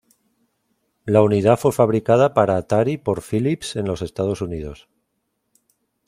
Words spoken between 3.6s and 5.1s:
en los Estados Unidos.